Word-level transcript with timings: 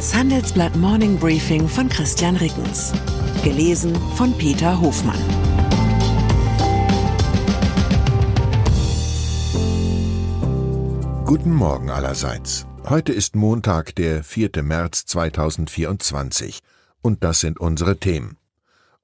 Das 0.00 0.14
Handelsblatt 0.14 0.74
Morning 0.76 1.18
Briefing 1.18 1.68
von 1.68 1.86
Christian 1.90 2.34
Rickens. 2.36 2.94
Gelesen 3.44 3.94
von 4.16 4.32
Peter 4.38 4.80
Hofmann. 4.80 5.20
Guten 11.26 11.52
Morgen 11.52 11.90
allerseits. 11.90 12.64
Heute 12.88 13.12
ist 13.12 13.36
Montag, 13.36 13.94
der 13.94 14.24
4. 14.24 14.62
März 14.62 15.04
2024. 15.04 16.60
Und 17.02 17.22
das 17.22 17.40
sind 17.40 17.60
unsere 17.60 17.98
Themen. 17.98 18.38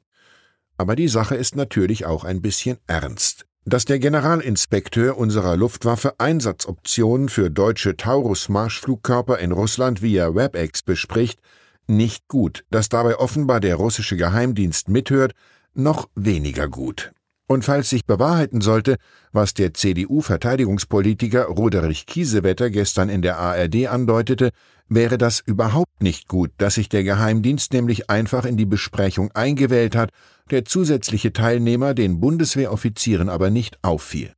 Aber 0.78 0.96
die 0.96 1.06
Sache 1.06 1.36
ist 1.36 1.54
natürlich 1.54 2.06
auch 2.06 2.24
ein 2.24 2.42
bisschen 2.42 2.78
ernst 2.88 3.46
dass 3.64 3.84
der 3.84 3.98
Generalinspekteur 3.98 5.16
unserer 5.16 5.56
Luftwaffe 5.56 6.14
Einsatzoptionen 6.18 7.28
für 7.28 7.50
deutsche 7.50 7.96
Taurus-Marschflugkörper 7.96 9.38
in 9.38 9.52
Russland 9.52 10.02
via 10.02 10.34
WebEx 10.34 10.82
bespricht, 10.82 11.40
nicht 11.86 12.28
gut, 12.28 12.64
dass 12.70 12.88
dabei 12.88 13.18
offenbar 13.18 13.60
der 13.60 13.76
russische 13.76 14.16
Geheimdienst 14.16 14.88
mithört, 14.88 15.32
noch 15.74 16.08
weniger 16.14 16.68
gut. 16.68 17.12
Und 17.46 17.64
falls 17.64 17.90
sich 17.90 18.06
bewahrheiten 18.06 18.60
sollte, 18.60 18.96
was 19.32 19.54
der 19.54 19.74
CDU-Verteidigungspolitiker 19.74 21.44
Roderich 21.44 22.06
Kiesewetter 22.06 22.70
gestern 22.70 23.08
in 23.08 23.22
der 23.22 23.38
ARD 23.38 23.88
andeutete, 23.88 24.50
wäre 24.88 25.18
das 25.18 25.40
überhaupt 25.40 26.02
nicht 26.02 26.28
gut, 26.28 26.50
dass 26.58 26.74
sich 26.74 26.88
der 26.88 27.04
Geheimdienst 27.04 27.72
nämlich 27.72 28.08
einfach 28.10 28.44
in 28.44 28.56
die 28.56 28.66
Besprechung 28.66 29.30
eingewählt 29.32 29.96
hat, 29.96 30.10
der 30.50 30.64
zusätzliche 30.64 31.32
Teilnehmer 31.32 31.94
den 31.94 32.20
Bundeswehroffizieren 32.20 33.28
aber 33.28 33.50
nicht 33.50 33.78
auffiel. 33.82 34.32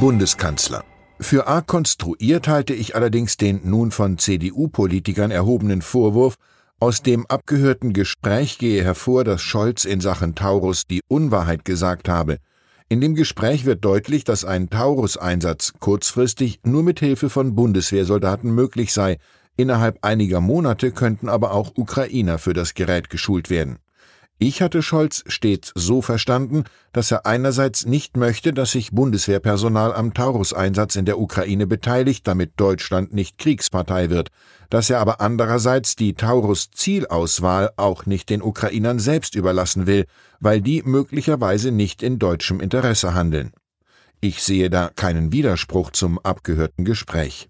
Bundeskanzler 0.00 0.84
für 1.22 1.46
arg 1.46 1.68
konstruiert 1.68 2.48
halte 2.48 2.74
ich 2.74 2.96
allerdings 2.96 3.36
den 3.36 3.60
nun 3.62 3.92
von 3.92 4.18
CDU-Politikern 4.18 5.30
erhobenen 5.30 5.80
Vorwurf, 5.80 6.34
aus 6.82 7.00
dem 7.00 7.26
abgehörten 7.26 7.92
Gespräch 7.92 8.58
gehe 8.58 8.82
hervor, 8.82 9.22
dass 9.22 9.40
Scholz 9.40 9.84
in 9.84 10.00
Sachen 10.00 10.34
Taurus 10.34 10.84
die 10.84 11.00
Unwahrheit 11.06 11.64
gesagt 11.64 12.08
habe. 12.08 12.38
In 12.88 13.00
dem 13.00 13.14
Gespräch 13.14 13.64
wird 13.64 13.84
deutlich, 13.84 14.24
dass 14.24 14.44
ein 14.44 14.68
Taurus-Einsatz 14.68 15.74
kurzfristig 15.78 16.58
nur 16.64 16.82
mit 16.82 16.98
Hilfe 16.98 17.30
von 17.30 17.54
Bundeswehrsoldaten 17.54 18.52
möglich 18.52 18.92
sei. 18.92 19.18
Innerhalb 19.56 19.98
einiger 20.02 20.40
Monate 20.40 20.90
könnten 20.90 21.28
aber 21.28 21.52
auch 21.52 21.70
Ukrainer 21.76 22.38
für 22.38 22.52
das 22.52 22.74
Gerät 22.74 23.10
geschult 23.10 23.48
werden. 23.48 23.78
Ich 24.44 24.60
hatte 24.60 24.82
Scholz 24.82 25.22
stets 25.28 25.70
so 25.76 26.02
verstanden, 26.02 26.64
dass 26.92 27.12
er 27.12 27.26
einerseits 27.26 27.86
nicht 27.86 28.16
möchte, 28.16 28.52
dass 28.52 28.72
sich 28.72 28.90
Bundeswehrpersonal 28.90 29.94
am 29.94 30.14
Taurus-Einsatz 30.14 30.96
in 30.96 31.04
der 31.04 31.20
Ukraine 31.20 31.68
beteiligt, 31.68 32.26
damit 32.26 32.54
Deutschland 32.56 33.14
nicht 33.14 33.38
Kriegspartei 33.38 34.10
wird, 34.10 34.30
dass 34.68 34.90
er 34.90 34.98
aber 34.98 35.20
andererseits 35.20 35.94
die 35.94 36.14
Taurus-Zielauswahl 36.14 37.70
auch 37.76 38.04
nicht 38.04 38.30
den 38.30 38.42
Ukrainern 38.42 38.98
selbst 38.98 39.36
überlassen 39.36 39.86
will, 39.86 40.06
weil 40.40 40.60
die 40.60 40.82
möglicherweise 40.82 41.70
nicht 41.70 42.02
in 42.02 42.18
deutschem 42.18 42.58
Interesse 42.58 43.14
handeln. 43.14 43.52
Ich 44.20 44.42
sehe 44.42 44.70
da 44.70 44.88
keinen 44.88 45.30
Widerspruch 45.30 45.92
zum 45.92 46.18
abgehörten 46.18 46.84
Gespräch. 46.84 47.48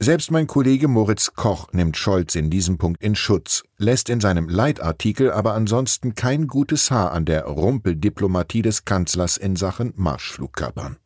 Selbst 0.00 0.32
mein 0.32 0.48
Kollege 0.48 0.88
Moritz 0.88 1.34
Koch 1.36 1.68
nimmt 1.72 1.96
Scholz 1.96 2.34
in 2.34 2.50
diesem 2.50 2.78
Punkt 2.78 3.00
in 3.00 3.14
Schutz, 3.14 3.62
lässt 3.78 4.10
in 4.10 4.20
seinem 4.20 4.48
Leitartikel 4.48 5.30
aber 5.30 5.54
ansonsten 5.54 6.16
kein 6.16 6.48
gutes 6.48 6.90
Haar 6.90 7.12
an 7.12 7.24
der 7.24 7.44
Rumpeldiplomatie 7.44 8.62
des 8.62 8.84
Kanzlers 8.84 9.36
in 9.36 9.54
Sachen 9.54 9.92
Marschflugkörpern. 9.94 10.96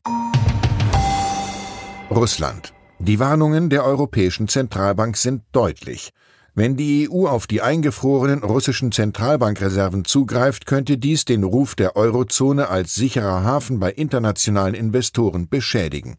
Russland. 2.11 2.73
Die 2.99 3.21
Warnungen 3.21 3.69
der 3.69 3.85
Europäischen 3.85 4.49
Zentralbank 4.49 5.19
sind 5.19 5.43
deutlich. 5.53 6.11
Wenn 6.55 6.77
die 6.77 7.09
EU 7.11 7.29
auf 7.29 7.47
die 7.47 7.61
eingefrorenen 7.61 8.43
russischen 8.43 8.91
Zentralbankreserven 8.91 10.07
zugreift, 10.07 10.65
könnte 10.65 10.97
dies 10.97 11.27
den 11.27 11.45
Ruf 11.45 11.75
der 11.75 11.95
Eurozone 11.95 12.69
als 12.69 12.95
sicherer 12.95 13.45
Hafen 13.45 13.79
bei 13.79 13.93
internationalen 13.93 14.75
Investoren 14.75 15.49
beschädigen. 15.49 16.17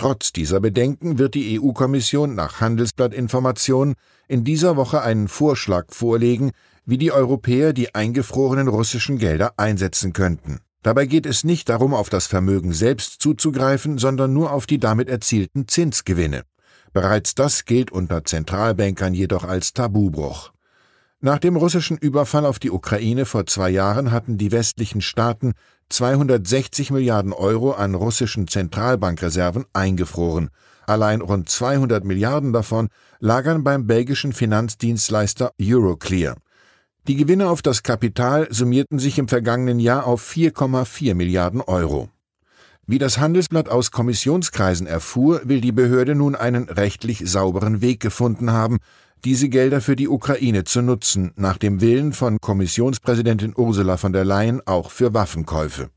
Trotz 0.00 0.32
dieser 0.32 0.60
Bedenken 0.60 1.18
wird 1.18 1.34
die 1.34 1.60
EU-Kommission 1.60 2.34
nach 2.34 2.62
Handelsblattinformationen 2.62 3.96
in 4.28 4.44
dieser 4.44 4.76
Woche 4.76 5.02
einen 5.02 5.28
Vorschlag 5.28 5.92
vorlegen, 5.92 6.52
wie 6.86 6.96
die 6.96 7.12
Europäer 7.12 7.74
die 7.74 7.94
eingefrorenen 7.94 8.68
russischen 8.68 9.18
Gelder 9.18 9.52
einsetzen 9.58 10.14
könnten. 10.14 10.60
Dabei 10.82 11.04
geht 11.04 11.26
es 11.26 11.44
nicht 11.44 11.68
darum, 11.68 11.92
auf 11.92 12.08
das 12.08 12.26
Vermögen 12.26 12.72
selbst 12.72 13.20
zuzugreifen, 13.20 13.98
sondern 13.98 14.32
nur 14.32 14.54
auf 14.54 14.64
die 14.64 14.78
damit 14.78 15.10
erzielten 15.10 15.68
Zinsgewinne. 15.68 16.44
Bereits 16.94 17.34
das 17.34 17.66
gilt 17.66 17.92
unter 17.92 18.24
Zentralbankern 18.24 19.12
jedoch 19.12 19.44
als 19.44 19.74
Tabubruch. 19.74 20.50
Nach 21.20 21.38
dem 21.38 21.56
russischen 21.56 21.98
Überfall 21.98 22.46
auf 22.46 22.58
die 22.58 22.70
Ukraine 22.70 23.26
vor 23.26 23.44
zwei 23.44 23.68
Jahren 23.68 24.12
hatten 24.12 24.38
die 24.38 24.50
westlichen 24.50 25.02
Staaten 25.02 25.52
260 25.90 26.90
Milliarden 26.90 27.32
Euro 27.32 27.72
an 27.72 27.94
russischen 27.94 28.48
Zentralbankreserven 28.48 29.66
eingefroren. 29.72 30.50
Allein 30.86 31.20
rund 31.20 31.48
200 31.48 32.04
Milliarden 32.04 32.52
davon 32.52 32.88
lagern 33.18 33.62
beim 33.62 33.86
belgischen 33.86 34.32
Finanzdienstleister 34.32 35.52
Euroclear. 35.60 36.36
Die 37.06 37.16
Gewinne 37.16 37.48
auf 37.48 37.62
das 37.62 37.82
Kapital 37.82 38.48
summierten 38.50 38.98
sich 38.98 39.18
im 39.18 39.28
vergangenen 39.28 39.80
Jahr 39.80 40.06
auf 40.06 40.22
4,4 40.30 41.14
Milliarden 41.14 41.60
Euro. 41.60 42.08
Wie 42.86 42.98
das 42.98 43.18
Handelsblatt 43.18 43.68
aus 43.68 43.90
Kommissionskreisen 43.90 44.86
erfuhr, 44.86 45.42
will 45.44 45.60
die 45.60 45.72
Behörde 45.72 46.14
nun 46.14 46.34
einen 46.34 46.68
rechtlich 46.68 47.22
sauberen 47.24 47.80
Weg 47.80 48.00
gefunden 48.00 48.50
haben, 48.50 48.78
diese 49.24 49.48
Gelder 49.48 49.80
für 49.80 49.96
die 49.96 50.08
Ukraine 50.08 50.64
zu 50.64 50.82
nutzen, 50.82 51.32
nach 51.36 51.58
dem 51.58 51.80
Willen 51.80 52.12
von 52.12 52.40
Kommissionspräsidentin 52.40 53.54
Ursula 53.56 53.96
von 53.96 54.12
der 54.12 54.24
Leyen 54.24 54.60
auch 54.66 54.90
für 54.90 55.14
Waffenkäufe. 55.14 55.90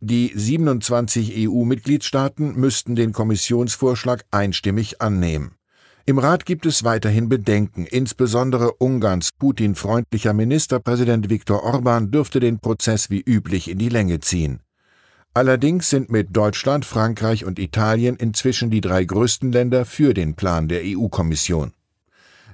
Die 0.00 0.32
27 0.34 1.48
EU-Mitgliedstaaten 1.48 2.54
müssten 2.54 2.94
den 2.94 3.12
Kommissionsvorschlag 3.12 4.24
einstimmig 4.30 5.00
annehmen. 5.00 5.56
Im 6.06 6.18
Rat 6.18 6.46
gibt 6.46 6.64
es 6.66 6.84
weiterhin 6.84 7.28
Bedenken, 7.28 7.84
insbesondere 7.84 8.72
Ungarns 8.78 9.30
Putin-freundlicher 9.38 10.32
Ministerpräsident 10.32 11.28
Viktor 11.28 11.64
Orban 11.64 12.10
dürfte 12.10 12.40
den 12.40 12.60
Prozess 12.60 13.10
wie 13.10 13.20
üblich 13.20 13.68
in 13.68 13.78
die 13.78 13.90
Länge 13.90 14.20
ziehen. 14.20 14.60
Allerdings 15.34 15.90
sind 15.90 16.10
mit 16.10 16.36
Deutschland, 16.36 16.84
Frankreich 16.84 17.44
und 17.44 17.58
Italien 17.58 18.16
inzwischen 18.16 18.70
die 18.70 18.80
drei 18.80 19.04
größten 19.04 19.52
Länder 19.52 19.84
für 19.84 20.14
den 20.14 20.34
Plan 20.34 20.68
der 20.68 20.80
EU-Kommission. 20.84 21.72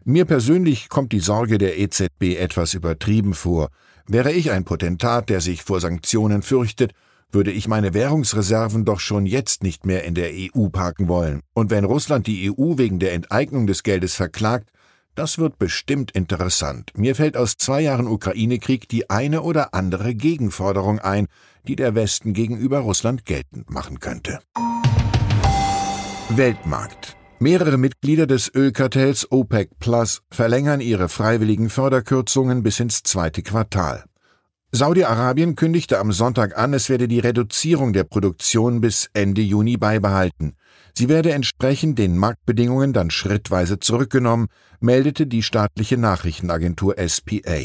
Mir 0.07 0.27
persönlich 0.27 0.91
kommt 0.91 1.13
die 1.13 1.21
Sorge 1.21 1.57
der 1.57 1.79
EZB 1.79 2.37
etwas 2.39 2.75
übertrieben 2.75 3.33
vor. 3.33 3.71
Wäre 4.07 4.33
ich 4.33 4.51
ein 4.51 4.65
Potentat, 4.65 5.31
der 5.31 5.41
sich 5.41 5.63
vor 5.63 5.81
Sanktionen 5.81 6.43
fürchtet, 6.43 6.93
würde 7.31 7.51
ich 7.51 7.69
meine 7.69 7.95
Währungsreserven 7.95 8.85
doch 8.85 9.01
schon 9.01 9.25
jetzt 9.25 9.63
nicht 9.63 9.87
mehr 9.87 10.05
in 10.05 10.15
der 10.15 10.31
EU 10.35 10.69
parken 10.69 11.09
wollen. 11.09 11.41
Und 11.55 11.71
wenn 11.71 11.85
Russland 11.85 12.27
die 12.27 12.51
EU 12.51 12.77
wegen 12.77 12.99
der 12.99 13.15
Enteignung 13.15 13.67
des 13.67 13.83
Geldes 13.83 14.15
verklagt, 14.15 14.69
das 15.15 15.39
wird 15.39 15.59
bestimmt 15.59 16.11
interessant. 16.11 16.91
Mir 16.95 17.15
fällt 17.15 17.39
aus 17.39 17.57
zwei 17.57 17.81
Jahren 17.81 18.07
Ukraine-Krieg 18.07 18.87
die 18.91 19.09
eine 19.09 19.41
oder 19.41 19.73
andere 19.73 20.15
Gegenforderung 20.15 20.99
ein, 20.99 21.29
die 21.67 21.77
der 21.77 21.95
Westen 21.95 22.35
gegenüber 22.35 22.81
Russland 22.81 23.25
geltend 23.25 23.71
machen 23.71 24.01
könnte. 24.01 24.41
Weltmarkt. 26.29 27.17
Mehrere 27.45 27.77
Mitglieder 27.77 28.27
des 28.27 28.51
Ölkartells 28.55 29.31
OPEC 29.31 29.79
Plus 29.79 30.23
verlängern 30.31 30.81
ihre 30.81 31.11
freiwilligen 31.11 31.69
Förderkürzungen 31.69 32.63
bis 32.63 32.81
ins 32.81 33.03
zweite 33.03 33.43
Quartal. 33.43 34.05
Saudi-Arabien 34.73 35.55
kündigte 35.55 35.99
am 35.99 36.11
Sonntag 36.11 36.57
an, 36.57 36.73
es 36.73 36.89
werde 36.89 37.07
die 37.07 37.19
Reduzierung 37.19 37.93
der 37.93 38.05
Produktion 38.05 38.81
bis 38.81 39.11
Ende 39.13 39.43
Juni 39.43 39.77
beibehalten. 39.77 40.55
Sie 40.95 41.11
werde 41.11 41.33
entsprechend 41.33 41.99
den 41.99 42.17
Marktbedingungen 42.17 42.95
dann 42.95 43.11
schrittweise 43.11 43.79
zurückgenommen, 43.79 44.47
meldete 44.81 45.27
die 45.27 45.43
staatliche 45.43 45.99
Nachrichtenagentur 45.99 46.95
SPA. 47.07 47.61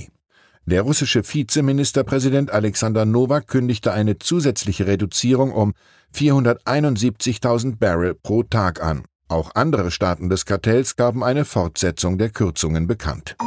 Der 0.66 0.82
russische 0.82 1.24
Vizeministerpräsident 1.24 2.52
Alexander 2.52 3.06
Nowak 3.06 3.48
kündigte 3.48 3.94
eine 3.94 4.20
zusätzliche 4.20 4.88
Reduzierung 4.88 5.54
um 5.54 5.74
471.000 6.14 7.78
Barrel 7.78 8.14
pro 8.14 8.44
Tag 8.44 8.84
an. 8.84 9.06
Auch 9.30 9.52
andere 9.56 9.92
Staaten 9.92 10.30
des 10.30 10.46
Kartells 10.46 10.96
gaben 10.96 11.24
eine 11.24 11.46
Fortsetzung 11.46 12.18
der 12.18 12.30
Kürzungen 12.30 12.88
bekannt. 12.88 13.38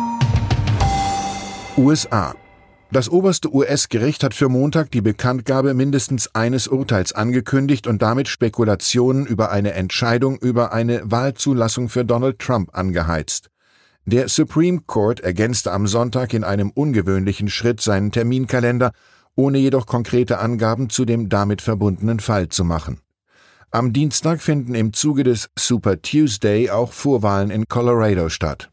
USA 1.77 2.35
das 2.93 3.09
oberste 3.09 3.51
US-Gericht 3.55 4.23
hat 4.23 4.35
für 4.35 4.51
Montag 4.51 4.91
die 4.91 5.01
Bekanntgabe 5.01 5.73
mindestens 5.73 6.35
eines 6.35 6.69
Urteils 6.69 7.15
angekündigt 7.15 7.87
und 7.87 8.03
damit 8.03 8.29
Spekulationen 8.29 9.25
über 9.25 9.51
eine 9.51 9.73
Entscheidung 9.73 10.37
über 10.37 10.75
eine 10.75 11.01
Wahlzulassung 11.11 11.89
für 11.89 12.05
Donald 12.05 12.39
Trump 12.39 12.77
angeheizt. 12.77 13.49
Der 14.05 14.29
Supreme 14.29 14.83
Court 14.87 15.21
ergänzte 15.21 15.73
am 15.73 15.87
Sonntag 15.87 16.35
in 16.35 16.45
einem 16.45 16.69
ungewöhnlichen 16.69 17.49
Schritt 17.49 17.81
seinen 17.81 18.13
Terminkalender, 18.13 18.93
ohne 19.37 19.57
jedoch 19.57 19.87
konkrete 19.87 20.39
Angaben 20.39 20.91
zu 20.91 21.07
dem 21.07 21.31
damit 21.31 21.63
verbundenen 21.63 22.21
Fall 22.21 22.51
zu 22.51 22.63
machen. 22.63 23.01
Am 23.75 23.95
Dienstag 23.95 24.43
finden 24.43 24.75
im 24.75 24.93
Zuge 24.93 25.25
des 25.25 25.49
Super 25.59 26.03
Tuesday 26.03 26.69
auch 26.69 26.93
Vorwahlen 26.93 27.51
in 27.51 27.69
Colorado 27.69 28.29
statt. 28.29 28.71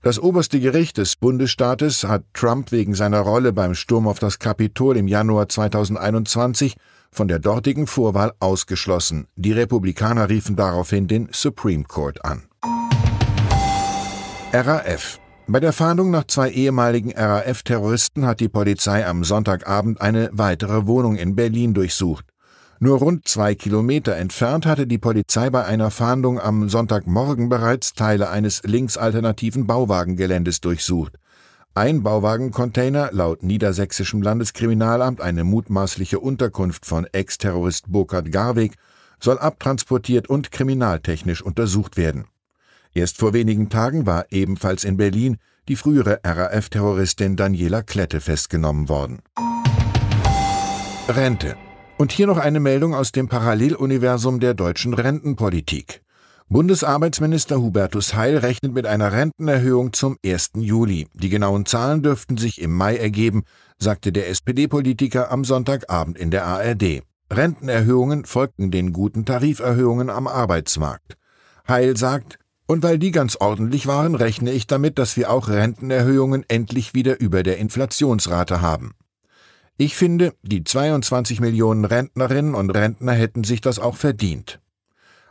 Das 0.00 0.18
oberste 0.18 0.60
Gericht 0.60 0.96
des 0.96 1.16
Bundesstaates 1.16 2.04
hat 2.04 2.24
Trump 2.32 2.72
wegen 2.72 2.94
seiner 2.94 3.20
Rolle 3.20 3.52
beim 3.52 3.74
Sturm 3.74 4.08
auf 4.08 4.18
das 4.18 4.38
Kapitol 4.38 4.96
im 4.96 5.08
Januar 5.08 5.50
2021 5.50 6.74
von 7.10 7.28
der 7.28 7.38
dortigen 7.38 7.86
Vorwahl 7.86 8.32
ausgeschlossen. 8.40 9.26
Die 9.36 9.52
Republikaner 9.52 10.30
riefen 10.30 10.56
daraufhin 10.56 11.06
den 11.06 11.28
Supreme 11.30 11.84
Court 11.84 12.24
an. 12.24 12.44
RAF 14.54 15.20
bei 15.46 15.60
der 15.60 15.74
Fahndung 15.74 16.10
nach 16.10 16.24
zwei 16.24 16.48
ehemaligen 16.48 17.12
RAF-Terroristen 17.12 18.24
hat 18.24 18.40
die 18.40 18.48
Polizei 18.48 19.06
am 19.06 19.22
Sonntagabend 19.22 20.00
eine 20.00 20.30
weitere 20.32 20.86
Wohnung 20.86 21.16
in 21.16 21.36
Berlin 21.36 21.74
durchsucht. 21.74 22.24
Nur 22.80 22.98
rund 22.98 23.28
zwei 23.28 23.54
Kilometer 23.54 24.16
entfernt 24.16 24.66
hatte 24.66 24.86
die 24.86 24.98
Polizei 24.98 25.48
bei 25.50 25.64
einer 25.64 25.90
Fahndung 25.90 26.40
am 26.40 26.68
Sonntagmorgen 26.68 27.48
bereits 27.48 27.94
Teile 27.94 28.30
eines 28.30 28.62
linksalternativen 28.64 29.66
Bauwagengeländes 29.66 30.60
durchsucht. 30.60 31.14
Ein 31.74 32.02
Bauwagencontainer, 32.02 33.10
laut 33.12 33.42
niedersächsischem 33.42 34.22
Landeskriminalamt 34.22 35.20
eine 35.20 35.44
mutmaßliche 35.44 36.20
Unterkunft 36.20 36.86
von 36.86 37.06
Ex-Terrorist 37.10 37.86
Burkhard 37.88 38.30
Garweg, 38.30 38.74
soll 39.20 39.38
abtransportiert 39.38 40.28
und 40.28 40.52
kriminaltechnisch 40.52 41.42
untersucht 41.42 41.96
werden. 41.96 42.26
Erst 42.92 43.18
vor 43.18 43.32
wenigen 43.32 43.70
Tagen 43.70 44.06
war 44.06 44.26
ebenfalls 44.30 44.84
in 44.84 44.96
Berlin 44.96 45.38
die 45.68 45.76
frühere 45.76 46.20
RAF-Terroristin 46.22 47.36
Daniela 47.36 47.82
Klette 47.82 48.20
festgenommen 48.20 48.88
worden. 48.88 49.20
Rente 51.08 51.56
und 51.98 52.12
hier 52.12 52.26
noch 52.26 52.38
eine 52.38 52.60
Meldung 52.60 52.94
aus 52.94 53.12
dem 53.12 53.28
Paralleluniversum 53.28 54.40
der 54.40 54.54
deutschen 54.54 54.94
Rentenpolitik. 54.94 56.02
Bundesarbeitsminister 56.48 57.60
Hubertus 57.60 58.14
Heil 58.14 58.36
rechnet 58.36 58.74
mit 58.74 58.86
einer 58.86 59.12
Rentenerhöhung 59.12 59.92
zum 59.92 60.18
1. 60.24 60.50
Juli. 60.56 61.08
Die 61.14 61.30
genauen 61.30 61.66
Zahlen 61.66 62.02
dürften 62.02 62.36
sich 62.36 62.60
im 62.60 62.72
Mai 62.72 62.96
ergeben, 62.96 63.44
sagte 63.78 64.12
der 64.12 64.28
SPD-Politiker 64.28 65.30
am 65.30 65.44
Sonntagabend 65.44 66.18
in 66.18 66.30
der 66.30 66.44
ARD. 66.44 67.02
Rentenerhöhungen 67.32 68.24
folgten 68.26 68.70
den 68.70 68.92
guten 68.92 69.24
Tariferhöhungen 69.24 70.10
am 70.10 70.26
Arbeitsmarkt. 70.26 71.16
Heil 71.66 71.96
sagt, 71.96 72.38
und 72.66 72.82
weil 72.82 72.98
die 72.98 73.10
ganz 73.10 73.36
ordentlich 73.36 73.86
waren, 73.86 74.14
rechne 74.14 74.52
ich 74.52 74.66
damit, 74.66 74.98
dass 74.98 75.16
wir 75.16 75.30
auch 75.30 75.48
Rentenerhöhungen 75.48 76.44
endlich 76.48 76.94
wieder 76.94 77.20
über 77.20 77.42
der 77.42 77.58
Inflationsrate 77.58 78.60
haben. 78.60 78.92
Ich 79.76 79.96
finde, 79.96 80.34
die 80.42 80.62
22 80.62 81.40
Millionen 81.40 81.84
Rentnerinnen 81.84 82.54
und 82.54 82.70
Rentner 82.70 83.12
hätten 83.12 83.42
sich 83.42 83.60
das 83.60 83.80
auch 83.80 83.96
verdient. 83.96 84.60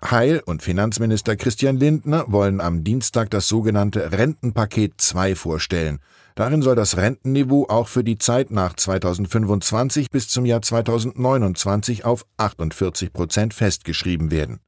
Heil 0.03 0.41
und 0.45 0.61
Finanzminister 0.61 1.37
Christian 1.37 1.77
Lindner 1.77 2.25
wollen 2.27 2.59
am 2.59 2.83
Dienstag 2.83 3.29
das 3.29 3.47
sogenannte 3.47 4.11
Rentenpaket 4.11 4.95
2 4.97 5.35
vorstellen. 5.35 5.99
Darin 6.35 6.61
soll 6.61 6.75
das 6.75 6.97
Rentenniveau 6.97 7.67
auch 7.69 7.87
für 7.87 8.03
die 8.03 8.17
Zeit 8.17 8.51
nach 8.51 8.73
2025 8.73 10.09
bis 10.09 10.27
zum 10.27 10.45
Jahr 10.45 10.61
2029 10.61 12.03
auf 12.03 12.25
48 12.35 13.13
Prozent 13.13 13.53
festgeschrieben 13.53 14.29
werden. 14.29 14.59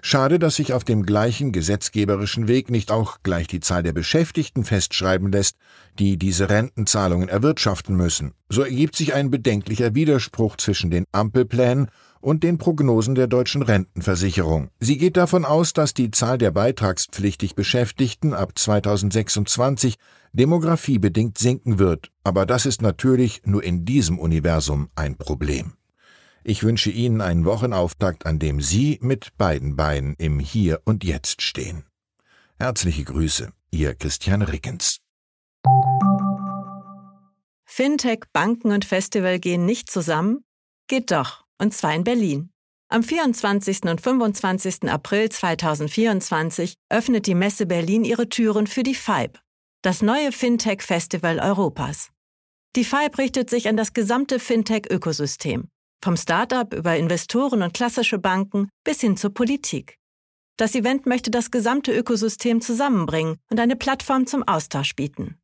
Schade, 0.00 0.38
dass 0.38 0.56
sich 0.56 0.72
auf 0.72 0.84
dem 0.84 1.04
gleichen 1.04 1.50
gesetzgeberischen 1.50 2.46
Weg 2.46 2.70
nicht 2.70 2.92
auch 2.92 3.18
gleich 3.22 3.48
die 3.48 3.60
Zahl 3.60 3.82
der 3.82 3.92
Beschäftigten 3.92 4.64
festschreiben 4.64 5.32
lässt, 5.32 5.56
die 5.98 6.16
diese 6.16 6.48
Rentenzahlungen 6.48 7.28
erwirtschaften 7.28 7.96
müssen. 7.96 8.32
So 8.48 8.62
ergibt 8.62 8.94
sich 8.94 9.14
ein 9.14 9.30
bedenklicher 9.30 9.94
Widerspruch 9.94 10.56
zwischen 10.56 10.90
den 10.90 11.04
Ampelplänen 11.10 11.90
und 12.20 12.42
den 12.42 12.58
Prognosen 12.58 13.14
der 13.14 13.26
deutschen 13.26 13.62
Rentenversicherung. 13.62 14.70
Sie 14.80 14.98
geht 14.98 15.16
davon 15.16 15.44
aus, 15.44 15.72
dass 15.72 15.94
die 15.94 16.10
Zahl 16.10 16.38
der 16.38 16.52
beitragspflichtig 16.52 17.54
Beschäftigten 17.54 18.34
ab 18.34 18.56
2026 18.56 19.96
demografiebedingt 20.32 21.38
sinken 21.38 21.78
wird, 21.78 22.10
aber 22.22 22.46
das 22.46 22.66
ist 22.66 22.82
natürlich 22.82 23.42
nur 23.44 23.64
in 23.64 23.84
diesem 23.84 24.18
Universum 24.18 24.88
ein 24.94 25.16
Problem. 25.16 25.72
Ich 26.48 26.62
wünsche 26.62 26.88
Ihnen 26.88 27.20
einen 27.20 27.44
Wochenauftakt, 27.44 28.24
an 28.24 28.38
dem 28.38 28.62
Sie 28.62 28.98
mit 29.02 29.36
beiden 29.36 29.76
Beinen 29.76 30.14
im 30.16 30.38
Hier 30.38 30.80
und 30.86 31.04
Jetzt 31.04 31.42
stehen. 31.42 31.84
Herzliche 32.58 33.04
Grüße, 33.04 33.52
Ihr 33.70 33.94
Christian 33.94 34.40
Rickens. 34.40 34.96
Fintech, 37.66 38.20
Banken 38.32 38.72
und 38.72 38.86
Festival 38.86 39.38
gehen 39.38 39.66
nicht 39.66 39.90
zusammen? 39.90 40.42
Geht 40.86 41.10
doch, 41.10 41.44
und 41.58 41.74
zwar 41.74 41.94
in 41.94 42.04
Berlin. 42.04 42.48
Am 42.88 43.02
24. 43.02 43.82
und 43.82 44.00
25. 44.00 44.84
April 44.84 45.28
2024 45.28 46.76
öffnet 46.88 47.26
die 47.26 47.34
Messe 47.34 47.66
Berlin 47.66 48.04
ihre 48.04 48.30
Türen 48.30 48.66
für 48.66 48.84
die 48.84 48.94
FIBE, 48.94 49.38
das 49.82 50.00
neue 50.00 50.32
Fintech-Festival 50.32 51.40
Europas. 51.40 52.08
Die 52.74 52.84
FIBE 52.84 53.18
richtet 53.18 53.50
sich 53.50 53.68
an 53.68 53.76
das 53.76 53.92
gesamte 53.92 54.40
Fintech-Ökosystem 54.40 55.68
vom 56.02 56.16
Startup 56.16 56.72
über 56.72 56.96
Investoren 56.96 57.62
und 57.62 57.74
klassische 57.74 58.18
Banken 58.18 58.70
bis 58.84 59.00
hin 59.00 59.16
zur 59.16 59.34
Politik. 59.34 59.96
Das 60.56 60.74
Event 60.74 61.06
möchte 61.06 61.30
das 61.30 61.50
gesamte 61.50 61.96
Ökosystem 61.96 62.60
zusammenbringen 62.60 63.36
und 63.50 63.60
eine 63.60 63.76
Plattform 63.76 64.26
zum 64.26 64.42
Austausch 64.42 64.96
bieten. 64.96 65.38